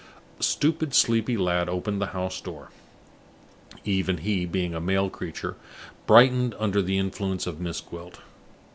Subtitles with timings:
[0.39, 2.71] A stupid, sleepy lad opened the house door.
[3.85, 5.57] Even he, being a male creature,
[6.07, 8.17] brightened under the influence of Miss Gwilt.